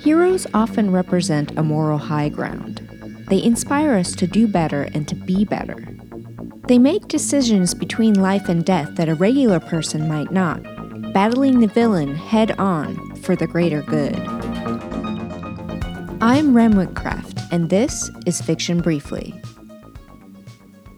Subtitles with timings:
[0.00, 2.86] Heroes often represent a moral high ground.
[3.28, 5.86] They inspire us to do better and to be better.
[6.66, 10.62] They make decisions between life and death that a regular person might not,
[11.12, 14.16] battling the villain head on for the greater good.
[16.22, 19.34] I'm Rem Whitcraft, and this is Fiction Briefly.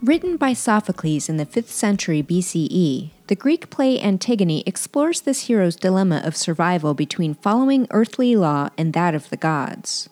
[0.02, 5.74] Written by Sophocles in the 5th century BCE, the Greek play Antigone explores this hero's
[5.74, 10.10] dilemma of survival between following earthly law and that of the gods.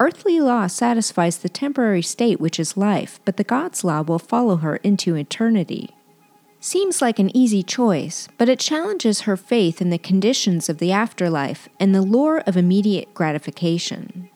[0.00, 4.56] Earthly law satisfies the temporary state which is life, but the gods' law will follow
[4.56, 5.90] her into eternity.
[6.58, 10.92] Seems like an easy choice, but it challenges her faith in the conditions of the
[10.92, 14.30] afterlife and the lure of immediate gratification.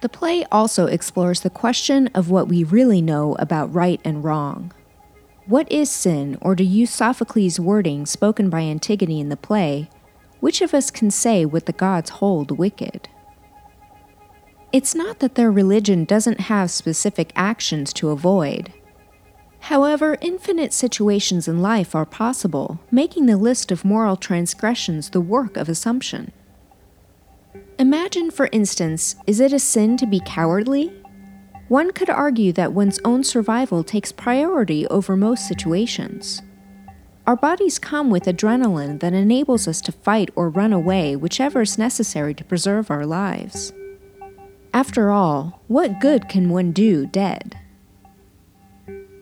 [0.00, 4.72] The play also explores the question of what we really know about right and wrong.
[5.46, 9.90] What is sin, or to use Sophocles' wording spoken by Antigone in the play,
[10.40, 13.08] which of us can say what the gods hold wicked?
[14.70, 18.72] It's not that their religion doesn't have specific actions to avoid.
[19.60, 25.56] However, infinite situations in life are possible, making the list of moral transgressions the work
[25.56, 26.32] of assumption.
[27.78, 30.92] Imagine, for instance, is it a sin to be cowardly?
[31.68, 36.42] One could argue that one's own survival takes priority over most situations.
[37.24, 41.78] Our bodies come with adrenaline that enables us to fight or run away, whichever is
[41.78, 43.72] necessary to preserve our lives.
[44.74, 47.60] After all, what good can one do dead?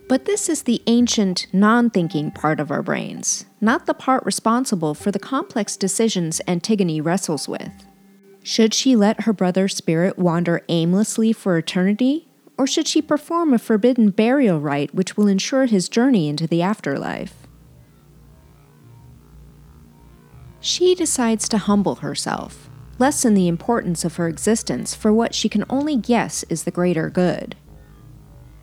[0.09, 4.95] But this is the ancient, non thinking part of our brains, not the part responsible
[4.95, 7.85] for the complex decisions Antigone wrestles with.
[8.47, 13.59] Should she let her brother's spirit wander aimlessly for eternity, or should she perform a
[13.59, 17.45] forbidden burial rite which will ensure his journey into the afterlife?
[20.61, 25.65] She decides to humble herself, lessen the importance of her existence for what she can
[25.69, 27.57] only guess is the greater good.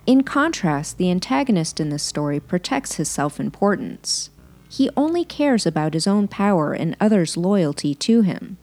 [0.06, 4.31] In contrast, the antagonist in this story protects his self importance.
[4.66, 8.56] He only cares about his own power and others' loyalty to him.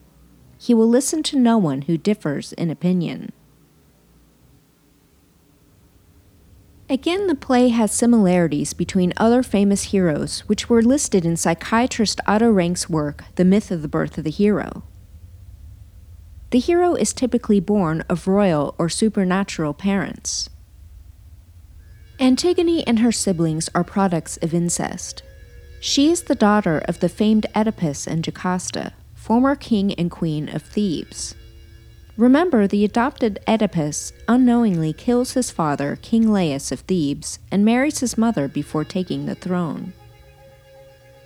[0.61, 3.31] He will listen to no one who differs in opinion.
[6.87, 12.51] Again, the play has similarities between other famous heroes, which were listed in psychiatrist Otto
[12.51, 14.83] Rank's work, The Myth of the Birth of the Hero.
[16.51, 20.51] The hero is typically born of royal or supernatural parents.
[22.19, 25.23] Antigone and her siblings are products of incest.
[25.79, 30.63] She is the daughter of the famed Oedipus and Jocasta, former king and queen of
[30.63, 31.35] Thebes.
[32.17, 38.17] Remember, the adopted Oedipus unknowingly kills his father, King Laius of Thebes, and marries his
[38.17, 39.93] mother before taking the throne.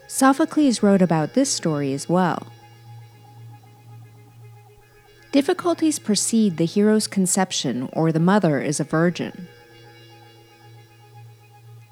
[0.07, 2.47] Sophocles wrote about this story as well.
[5.31, 9.47] Difficulties precede the hero's conception, or the mother is a virgin.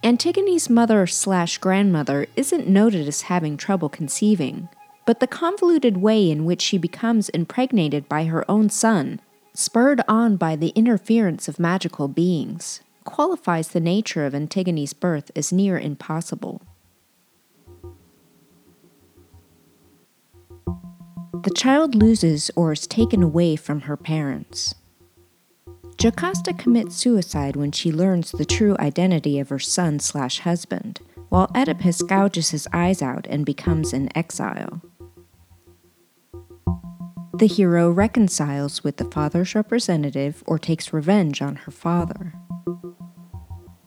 [0.04, 4.68] Antigone's mother slash grandmother isn't noted as having trouble conceiving,
[5.06, 9.20] but the convoluted way in which she becomes impregnated by her own son,
[9.54, 15.52] spurred on by the interference of magical beings, qualifies the nature of Antigone's birth as
[15.52, 16.62] near impossible.
[21.44, 24.74] the child loses or is taken away from her parents.
[25.98, 31.52] Jocasta commits suicide when she learns the true identity of her son slash husband, while
[31.54, 34.82] Oedipus gouges his eyes out and becomes an exile.
[37.36, 42.36] The hero reconciles with the father's representative or takes revenge on her father.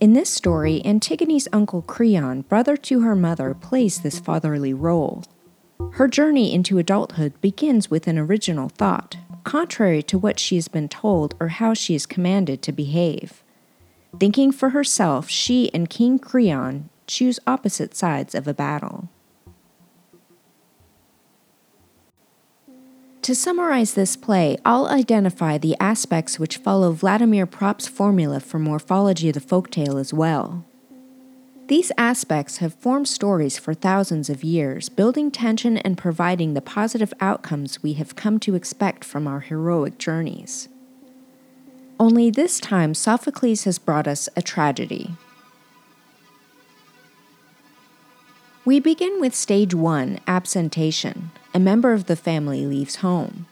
[0.01, 5.23] In this story, Antigone's uncle Creon, brother to her mother, plays this fatherly role.
[5.93, 10.89] Her journey into adulthood begins with an original thought, contrary to what she has been
[10.89, 13.45] told or how she is commanded to behave.
[14.19, 19.09] Thinking for herself, she and King Creon choose opposite sides of a battle.
[23.27, 29.31] To summarize this play, I'll identify the aspects which follow Vladimir Propp's formula for morphology
[29.31, 30.65] of the folktale as well.
[31.67, 37.13] These aspects have formed stories for thousands of years, building tension and providing the positive
[37.21, 40.69] outcomes we have come to expect from our heroic journeys.
[41.99, 45.17] Only this time, Sophocles has brought us a tragedy.
[48.65, 51.33] We begin with stage one absentation.
[51.57, 53.47] A member of the family leaves home.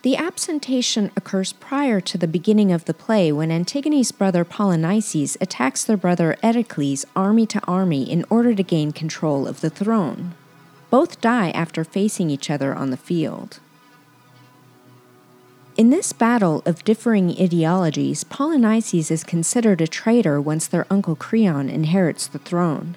[0.00, 5.84] The absentation occurs prior to the beginning of the play when Antigone's brother Polynices attacks
[5.84, 10.32] their brother Eteocles army to army in order to gain control of the throne.
[10.88, 13.60] Both die after facing each other on the field.
[15.76, 21.68] In this battle of differing ideologies, Polynices is considered a traitor once their uncle Creon
[21.68, 22.96] inherits the throne.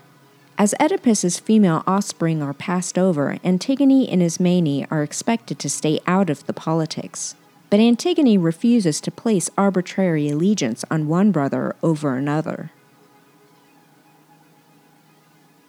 [0.57, 6.29] As Oedipus's female offspring are passed over, Antigone and Ismene are expected to stay out
[6.29, 7.35] of the politics.
[7.69, 12.71] But Antigone refuses to place arbitrary allegiance on one brother over another.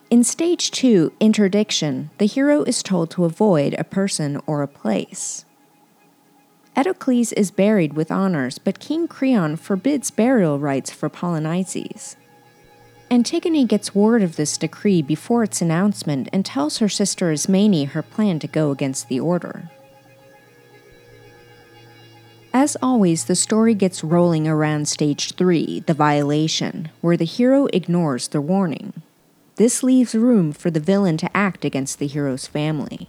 [0.09, 5.45] In stage 2, interdiction, the hero is told to avoid a person or a place.
[6.77, 12.15] Eteocles is buried with honors, but King Creon forbids burial rites for Polynices.
[13.11, 18.03] Antigone gets word of this decree before its announcement and tells her sister Ismene her
[18.03, 19.71] plan to go against the order.
[22.53, 28.29] As always, the story gets rolling around stage 3, the violation, where the hero ignores
[28.29, 28.95] the warning.
[29.57, 33.09] This leaves room for the villain to act against the hero's family.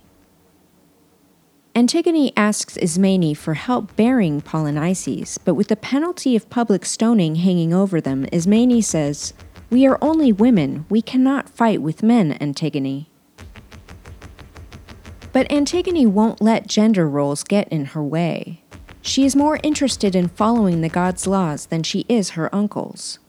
[1.78, 7.74] Antigone asks Ismene for help burying Polynices, but with the penalty of public stoning hanging
[7.74, 9.34] over them, Ismene says,
[9.70, 10.86] We are only women.
[10.90, 13.10] We cannot fight with men, Antigone.
[15.34, 18.64] But Antigone won't let gender roles get in her way.
[19.02, 23.20] She is more interested in following the god's laws than she is her uncle's.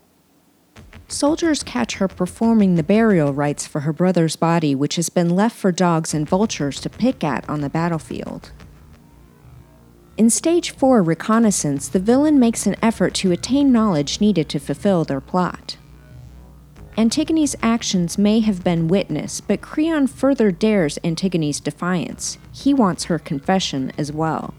[1.09, 5.57] Soldiers catch her performing the burial rites for her brother's body, which has been left
[5.57, 8.53] for dogs and vultures to pick at on the battlefield.
[10.17, 15.05] In Stage 4 Reconnaissance, the villain makes an effort to attain knowledge needed to fulfill
[15.05, 15.77] their plot.
[16.99, 22.39] Antigone's actions may have been witnessed, but Creon further dares Antigone's defiance.
[22.53, 24.53] He wants her confession as well.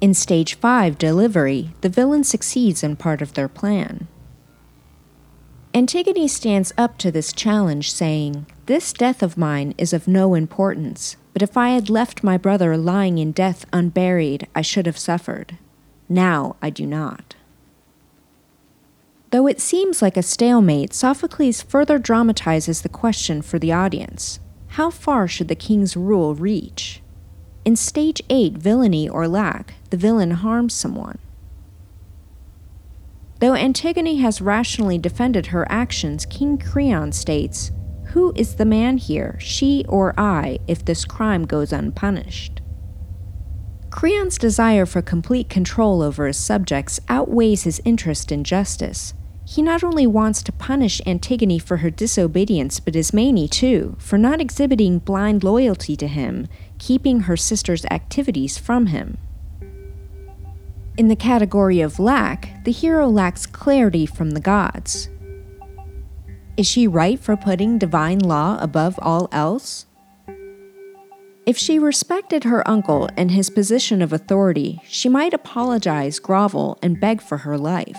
[0.00, 4.06] In Stage 5 Delivery, the villain succeeds in part of their plan.
[5.74, 11.16] Antigone stands up to this challenge, saying, This death of mine is of no importance,
[11.32, 15.58] but if I had left my brother lying in death unburied, I should have suffered.
[16.08, 17.27] Now I do not.
[19.30, 24.88] Though it seems like a stalemate, Sophocles further dramatizes the question for the audience How
[24.90, 27.02] far should the king's rule reach?
[27.64, 31.18] In stage 8, villainy or lack, the villain harms someone.
[33.40, 37.70] Though Antigone has rationally defended her actions, King Creon states,
[38.12, 42.62] Who is the man here, she or I, if this crime goes unpunished?
[43.90, 49.12] Creon's desire for complete control over his subjects outweighs his interest in justice.
[49.50, 54.42] He not only wants to punish Antigone for her disobedience, but Ismene too, for not
[54.42, 59.16] exhibiting blind loyalty to him, keeping her sister's activities from him.
[60.98, 65.08] In the category of lack, the hero lacks clarity from the gods.
[66.58, 69.86] Is she right for putting divine law above all else?
[71.46, 77.00] If she respected her uncle and his position of authority, she might apologize, grovel, and
[77.00, 77.98] beg for her life.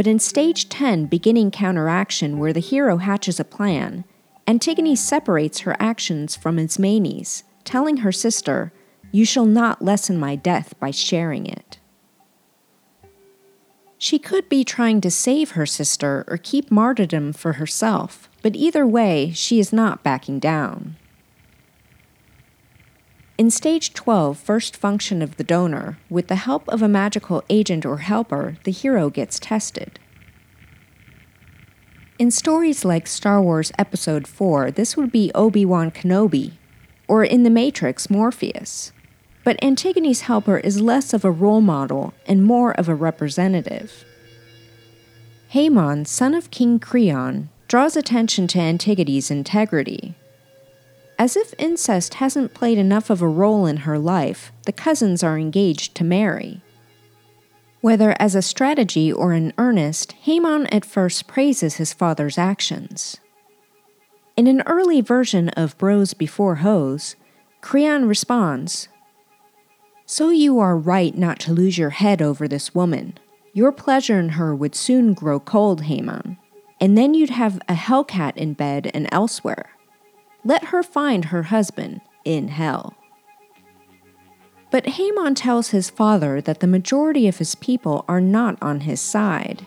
[0.00, 4.04] But in stage 10, beginning counteraction, where the hero hatches a plan,
[4.46, 8.72] Antigone separates her actions from Ismene's, telling her sister,
[9.12, 11.80] You shall not lessen my death by sharing it.
[13.98, 18.86] She could be trying to save her sister or keep martyrdom for herself, but either
[18.86, 20.96] way, she is not backing down.
[23.40, 27.86] In stage 12, first function of the donor, with the help of a magical agent
[27.86, 29.98] or helper, the hero gets tested.
[32.18, 36.58] In stories like Star Wars Episode 4, this would be Obi Wan Kenobi,
[37.08, 38.92] or in The Matrix, Morpheus
[39.42, 44.04] but Antigone's helper is less of a role model and more of a representative.
[45.54, 50.14] Haemon, son of King Creon, draws attention to Antigone's integrity.
[51.20, 55.38] As if incest hasn't played enough of a role in her life, the cousins are
[55.38, 56.62] engaged to marry.
[57.82, 63.18] Whether as a strategy or in earnest, Haemon at first praises his father's actions.
[64.34, 67.16] In an early version of Bros Before Hoes,
[67.60, 68.88] Creon responds,
[70.06, 73.18] so you are right not to lose your head over this woman.
[73.52, 76.38] Your pleasure in her would soon grow cold, Haemon,
[76.80, 79.72] and then you'd have a hellcat in bed and elsewhere.
[80.44, 82.94] Let her find her husband in hell.
[84.70, 89.00] But Haemon tells his father that the majority of his people are not on his
[89.00, 89.66] side.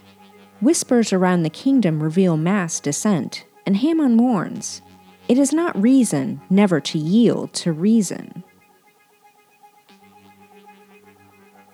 [0.62, 4.82] Whispers around the kingdom reveal mass dissent, and Haemon warns
[5.28, 8.44] it is not reason never to yield to reason.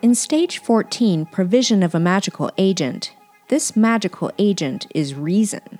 [0.02, 3.14] In stage 14, provision of a magical agent,
[3.50, 5.80] this magical agent is reason.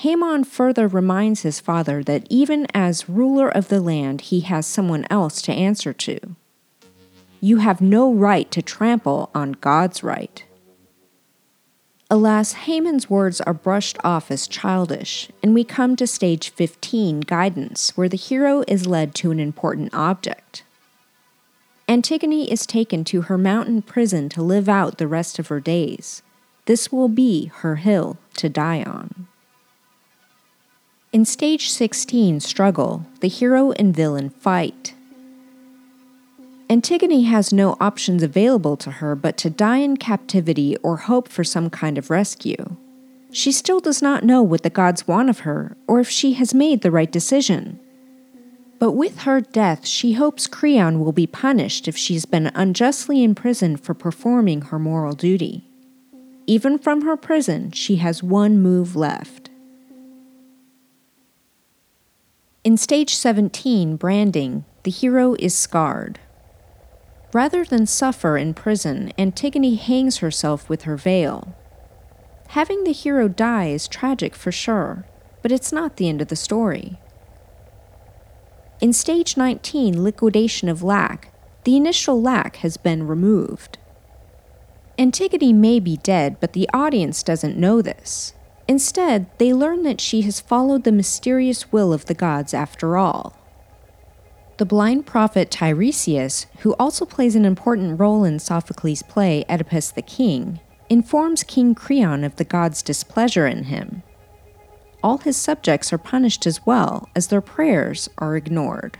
[0.00, 5.06] Haemon further reminds his father that even as ruler of the land, he has someone
[5.08, 6.18] else to answer to.
[7.40, 10.44] You have no right to trample on God's right.
[12.10, 17.96] Alas, Haemon's words are brushed off as childish, and we come to stage 15, guidance,
[17.96, 20.62] where the hero is led to an important object.
[21.88, 26.22] Antigone is taken to her mountain prison to live out the rest of her days.
[26.66, 29.28] This will be her hill to die on.
[31.16, 34.92] In stage 16, struggle, the hero and villain fight.
[36.68, 41.42] Antigone has no options available to her but to die in captivity or hope for
[41.42, 42.76] some kind of rescue.
[43.32, 46.52] She still does not know what the gods want of her or if she has
[46.52, 47.80] made the right decision.
[48.78, 53.80] But with her death, she hopes Creon will be punished if she's been unjustly imprisoned
[53.80, 55.64] for performing her moral duty.
[56.46, 59.45] Even from her prison, she has one move left.
[62.66, 66.18] In stage 17, branding, the hero is scarred.
[67.32, 71.54] Rather than suffer in prison, Antigone hangs herself with her veil.
[72.48, 75.06] Having the hero die is tragic for sure,
[75.42, 76.98] but it's not the end of the story.
[78.80, 81.32] In stage 19, liquidation of lack,
[81.62, 83.78] the initial lack has been removed.
[84.98, 88.32] Antigone may be dead, but the audience doesn't know this.
[88.68, 93.36] Instead, they learn that she has followed the mysterious will of the gods after all.
[94.58, 100.02] The blind prophet Tiresias, who also plays an important role in Sophocles' play Oedipus the
[100.02, 104.02] King, informs King Creon of the god's displeasure in him.
[105.02, 108.98] All his subjects are punished as well, as their prayers are ignored.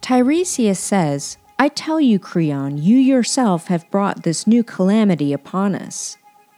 [0.00, 6.16] Tiresias says, I tell you, Creon, you yourself have brought this new calamity upon us.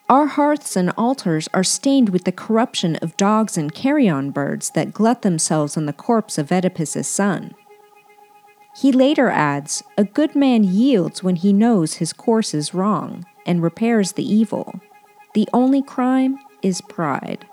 [0.08, 4.92] Our hearths and altars are stained with the corruption of dogs and carrion birds that
[4.92, 7.54] glut themselves on the corpse of Oedipus's son.
[8.76, 13.62] He later adds, A good man yields when he knows his course is wrong and
[13.62, 14.80] repairs the evil.
[15.32, 17.46] The only crime is pride.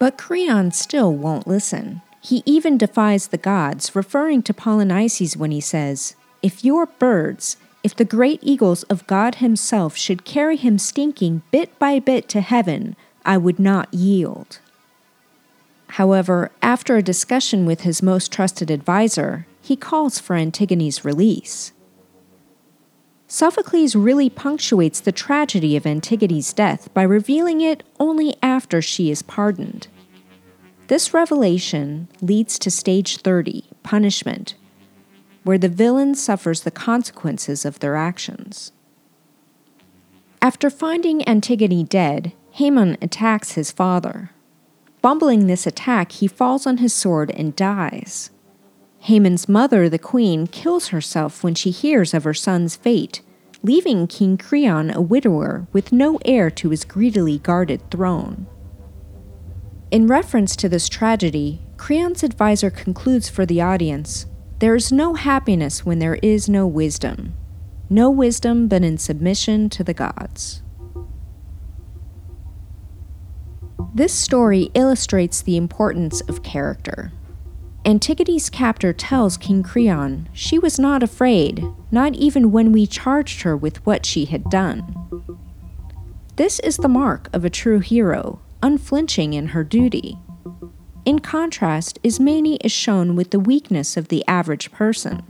[0.00, 2.02] But Creon still won't listen.
[2.20, 7.96] He even defies the gods, referring to Polynices when he says, If your birds, if
[7.96, 12.96] the great eagles of God Himself should carry him stinking bit by bit to heaven,
[13.24, 14.58] I would not yield.
[15.88, 21.72] However, after a discussion with his most trusted adviser, he calls for Antigone's release.
[23.26, 29.22] Sophocles really punctuates the tragedy of Antigone's death by revealing it only after she is
[29.22, 29.88] pardoned.
[30.88, 34.54] This revelation leads to stage 30, punishment,
[35.42, 38.72] where the villain suffers the consequences of their actions.
[40.42, 44.30] After finding Antigone dead, Haemon attacks his father.
[45.02, 48.30] Fumbling this attack, he falls on his sword and dies.
[49.00, 53.22] Haemon's mother, the queen, kills herself when she hears of her son's fate,
[53.62, 58.46] leaving King Creon a widower with no heir to his greedily guarded throne.
[59.90, 64.26] In reference to this tragedy, Creon's advisor concludes for the audience
[64.60, 67.34] there is no happiness when there is no wisdom.
[67.88, 70.62] No wisdom but in submission to the gods.
[73.94, 77.10] This story illustrates the importance of character.
[77.86, 83.56] Antigone's captor tells King Creon she was not afraid, not even when we charged her
[83.56, 84.94] with what she had done.
[86.36, 90.18] This is the mark of a true hero, unflinching in her duty.
[91.04, 95.22] In contrast, Ismene is shown with the weakness of the average person.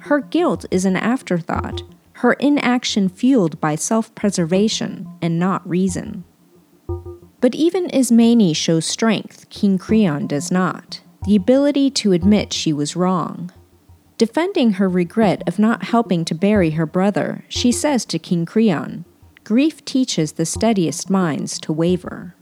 [0.00, 1.82] Her guilt is an afterthought,
[2.14, 6.24] her inaction fueled by self preservation and not reason.
[7.40, 12.96] But even Ismene shows strength, King Creon does not the ability to admit she was
[12.96, 13.50] wrong.
[14.16, 19.04] Defending her regret of not helping to bury her brother, she says to King Creon,
[19.44, 22.34] Grief teaches the steadiest minds to waver.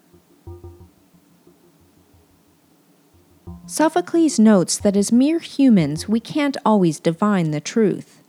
[3.70, 8.22] Sophocles notes that as mere humans, we can't always divine the truth.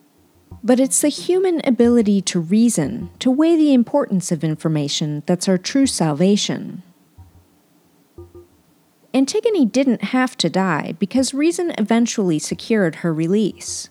[0.62, 5.58] But it's the human ability to reason, to weigh the importance of information, that's our
[5.58, 6.84] true salvation.
[9.14, 13.88] Antigone didn't have to die because reason eventually secured her release.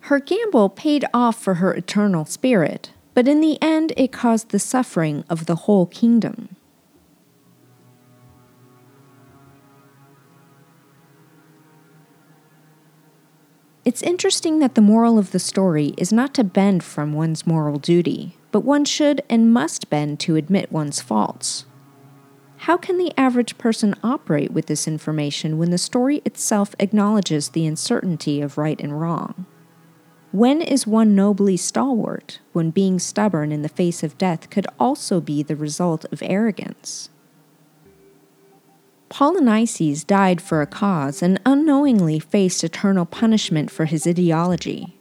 [0.00, 4.58] Her gamble paid off for her eternal spirit, but in the end it caused the
[4.58, 6.56] suffering of the whole kingdom.
[13.82, 17.78] It's interesting that the moral of the story is not to bend from one's moral
[17.78, 21.64] duty, but one should and must bend to admit one's faults.
[22.58, 27.66] How can the average person operate with this information when the story itself acknowledges the
[27.66, 29.46] uncertainty of right and wrong?
[30.30, 35.22] When is one nobly stalwart when being stubborn in the face of death could also
[35.22, 37.08] be the result of arrogance?
[39.10, 44.96] Polynices died for a cause and unknowingly faced eternal punishment for his ideology.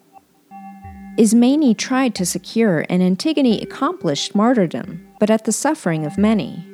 [1.17, 6.65] Ismene tried to secure and Antigone accomplished martyrdom, but at the suffering of many.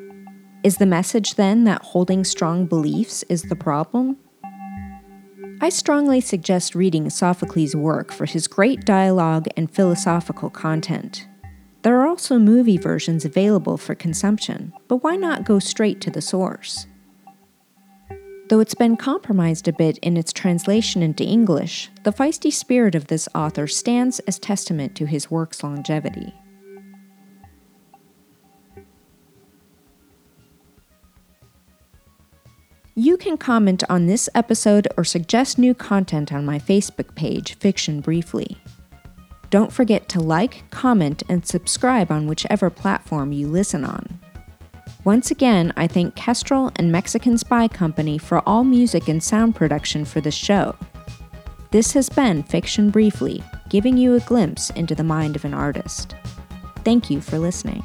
[0.64, 4.18] Is the message then that holding strong beliefs is the problem?
[5.60, 11.28] I strongly suggest reading Sophocles' work for his great dialogue and philosophical content.
[11.82, 16.22] There are also movie versions available for consumption, but why not go straight to the
[16.22, 16.88] source?
[18.48, 23.08] Though it's been compromised a bit in its translation into English, the feisty spirit of
[23.08, 26.32] this author stands as testament to his work's longevity.
[32.94, 38.00] You can comment on this episode or suggest new content on my Facebook page, Fiction
[38.00, 38.58] Briefly.
[39.50, 44.20] Don't forget to like, comment, and subscribe on whichever platform you listen on.
[45.06, 50.04] Once again, I thank Kestrel and Mexican Spy Company for all music and sound production
[50.04, 50.76] for the show.
[51.70, 56.16] This has been Fiction Briefly, giving you a glimpse into the mind of an artist.
[56.84, 57.84] Thank you for listening.